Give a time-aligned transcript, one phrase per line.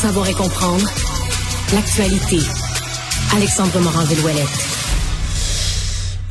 [0.00, 0.86] savoir et comprendre
[1.74, 2.38] l'actualité.
[3.36, 4.79] Alexandre Morand-Villouellette.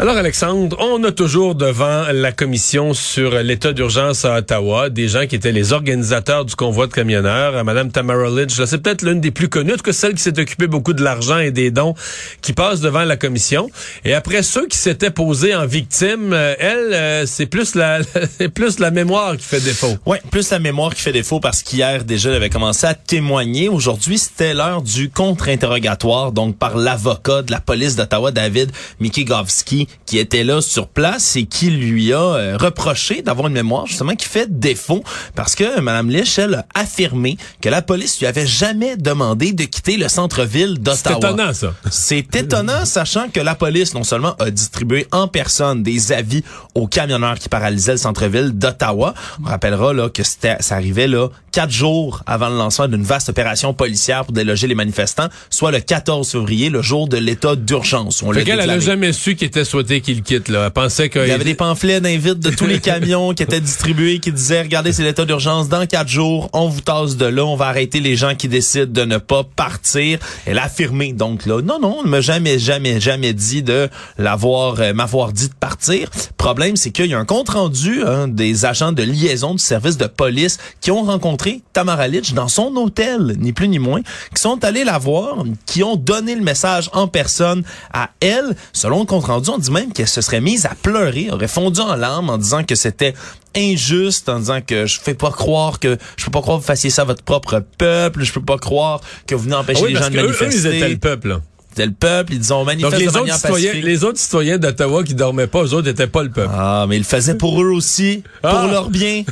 [0.00, 5.26] Alors Alexandre, on a toujours devant la commission sur l'état d'urgence à Ottawa des gens
[5.26, 7.64] qui étaient les organisateurs du convoi de camionneurs.
[7.64, 10.92] Madame Tamara Lynch, c'est peut-être l'une des plus connues, que celle qui s'est occupée beaucoup
[10.92, 11.96] de l'argent et des dons,
[12.42, 13.70] qui passe devant la commission.
[14.04, 17.98] Et après ceux qui s'étaient posés en victime, euh, elle, euh, c'est plus la,
[18.54, 19.96] plus la mémoire qui fait défaut.
[20.06, 23.68] Oui, plus la mémoire qui fait défaut parce qu'hier déjà, elle avait commencé à témoigner.
[23.68, 30.18] Aujourd'hui, c'était l'heure du contre-interrogatoire, donc par l'avocat de la police d'Ottawa, David Mikigovski qui
[30.18, 34.26] était là sur place et qui lui a euh, reproché d'avoir une mémoire justement qui
[34.26, 35.02] fait défaut
[35.34, 39.64] parce que Mme Lich, elle a affirmé que la police lui avait jamais demandé de
[39.64, 41.18] quitter le centre-ville d'Ottawa.
[41.20, 41.74] C'est étonnant, ça.
[41.90, 46.42] C'est étonnant, sachant que la police, non seulement a distribué en personne des avis
[46.74, 49.14] aux camionneurs qui paralysaient le centre-ville d'Ottawa.
[49.44, 53.30] On rappellera là que c'était, ça arrivait là quatre jours avant le lancement d'une vaste
[53.30, 58.22] opération policière pour déloger les manifestants, soit le 14 février, le jour de l'état d'urgence.
[58.22, 60.48] On Elle n'a jamais su qu'il était souhaité qu'il quitte.
[60.48, 60.66] Là.
[60.66, 64.18] Elle pensait qu'il y avait des pamphlets d'invite de tous les camions qui étaient distribués
[64.18, 65.68] qui disaient, regardez, c'est l'état d'urgence.
[65.68, 67.44] Dans quatre jours, on vous tasse de là.
[67.44, 70.18] On va arrêter les gens qui décident de ne pas partir.
[70.46, 73.88] Elle a affirmé donc là, non, non, on ne m'a jamais, jamais, jamais dit de
[74.18, 76.10] l'avoir, euh, m'avoir dit de partir.
[76.36, 79.96] Problème, c'est qu'il y a un compte rendu hein, des agents de liaison du service
[79.96, 84.00] de police qui ont rencontré Tamara Litch dans son hôtel, ni plus ni moins,
[84.34, 88.56] qui sont allés la voir, qui ont donné le message en personne à elle.
[88.72, 91.80] Selon le compte rendu, on dit même qu'elle se serait mise à pleurer, aurait fondu
[91.80, 93.14] en larmes en disant que c'était
[93.56, 96.66] injuste en disant que je fais pas croire que je peux pas croire que vous
[96.66, 99.88] fassiez ça à votre propre peuple, je peux pas croire que vous venez empêcher ah
[99.88, 100.46] les gens de manifester.
[100.46, 101.40] Eux, ils étaient le peuple
[101.76, 102.34] le peuple.
[102.34, 105.88] Ils ont manifesté les autres citoyens, Les autres citoyens d'Ottawa qui dormaient pas, eux autres
[105.88, 106.50] n'étaient pas le peuple.
[106.52, 108.68] Ah, mais ils le faisaient pour eux aussi, pour ah!
[108.70, 109.22] leur bien,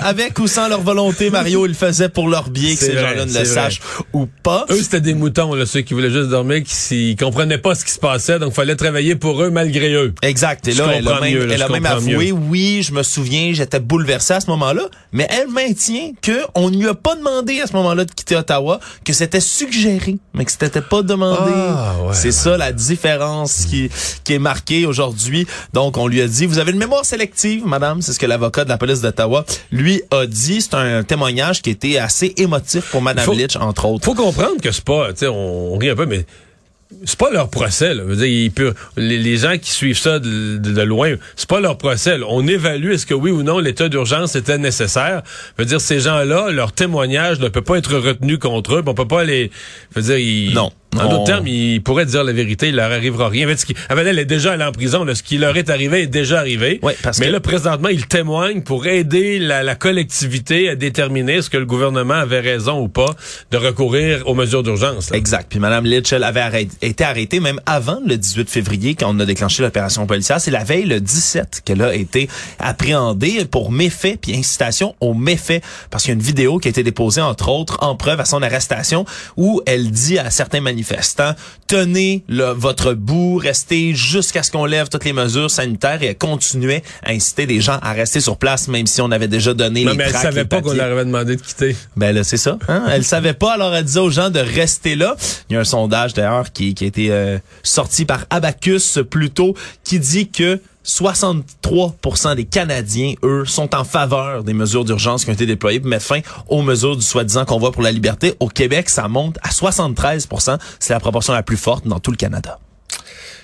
[0.00, 3.26] avec ou sans leur volonté, Mario, ils le faisaient pour leur bien, que ces gens-là
[3.26, 3.80] ne le sachent
[4.12, 4.66] ou pas.
[4.70, 7.92] Eux, c'était des moutons, là, ceux qui voulaient juste dormir, qui, comprenaient pas ce qui
[7.92, 10.14] se passait, donc fallait travailler pour eux malgré eux.
[10.22, 10.66] Exact.
[10.68, 14.34] Et là, elle a même, elle a même avoué, oui, je me souviens, j'étais bouleversé
[14.34, 17.72] à ce moment-là, mais elle maintient que on ne lui a pas demandé à ce
[17.74, 21.52] moment-là de quitter Ottawa, que c'était suggéré, mais que c'était pas demandé.
[21.54, 21.77] Ah,
[22.12, 23.90] c'est ça la différence qui,
[24.24, 25.46] qui est marquée aujourd'hui.
[25.72, 28.02] Donc, on lui a dit, vous avez une mémoire sélective, madame.
[28.02, 30.60] C'est ce que l'avocat de la police d'Ottawa lui a dit.
[30.60, 34.04] C'est un témoignage qui était assez émotif pour madame Litch, entre autres.
[34.04, 36.24] Faut comprendre que c'est pas, tu sais, on, rit un peu, mais
[37.04, 37.94] c'est pas leur procès.
[37.94, 38.02] Là.
[38.14, 42.18] Dire, les, gens qui suivent ça de, loin, c'est pas leur procès.
[42.28, 45.22] On évalue est-ce que oui ou non l'état d'urgence était nécessaire.
[45.58, 48.82] Veut dire ces gens-là, leur témoignage ne peut pas être retenu contre eux.
[48.86, 49.50] On peut pas les.
[49.94, 50.72] Veut dire, ils, non.
[51.00, 53.48] En d'autres termes, il pourrait dire la vérité, il leur arrivera rien.
[53.88, 55.06] elle est déjà allée en prison.
[55.14, 56.80] ce qui leur est arrivé est déjà arrivé.
[57.18, 62.14] Mais là, présentement, il témoigne pour aider la, collectivité à déterminer ce que le gouvernement
[62.14, 63.14] avait raison ou pas
[63.50, 65.12] de recourir aux mesures d'urgence.
[65.12, 65.46] Exact.
[65.48, 69.62] Puis Mme Litchell avait été arrêtée même avant le 18 février quand on a déclenché
[69.62, 70.40] l'opération policière.
[70.40, 72.28] C'est la veille, le 17, qu'elle a été
[72.58, 75.62] appréhendée pour méfait puis incitation aux méfaits.
[75.90, 78.24] Parce qu'il y a une vidéo qui a été déposée, entre autres, en preuve à
[78.24, 79.04] son arrestation
[79.36, 81.34] où elle dit à certains manifestants manifestants,
[81.66, 86.18] tenez le, votre bout, restez jusqu'à ce qu'on lève toutes les mesures sanitaires et elle
[86.18, 89.84] continuait à inciter les gens à rester sur place même si on avait déjà donné
[89.84, 91.76] non, les mais elle savait pas qu'on leur avait demandé de quitter.
[91.96, 92.58] Ben là, c'est ça.
[92.68, 92.84] Hein?
[92.90, 95.16] elle savait pas, alors elle disait aux gens de rester là.
[95.48, 99.30] Il y a un sondage d'ailleurs qui, qui a été euh, sorti par Abacus plus
[99.30, 99.54] tôt
[99.84, 105.34] qui dit que 63% des Canadiens, eux, sont en faveur des mesures d'urgence qui ont
[105.34, 108.34] été déployées pour mettre fin aux mesures du soi-disant convoi pour la liberté.
[108.40, 112.16] Au Québec, ça monte à 73% C'est la proportion la plus forte dans tout le
[112.16, 112.58] Canada.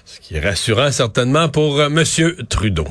[0.06, 2.86] Ce qui est rassurant certainement pour euh, Monsieur Trudeau.